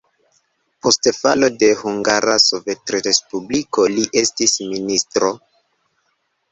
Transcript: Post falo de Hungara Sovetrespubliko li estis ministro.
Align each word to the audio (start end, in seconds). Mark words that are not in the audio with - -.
Post 0.85 1.09
falo 1.17 1.49
de 1.63 1.69
Hungara 1.81 2.39
Sovetrespubliko 2.47 3.87
li 3.99 4.09
estis 4.25 4.59
ministro. 4.75 5.33